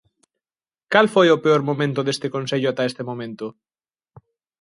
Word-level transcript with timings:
Cal 0.93 1.07
foi 1.15 1.27
o 1.31 1.41
peor 1.43 1.61
momento 1.69 1.99
deste 2.03 2.27
Consello 2.35 2.67
ata 2.69 2.87
este 2.89 3.03
momento? 3.09 3.45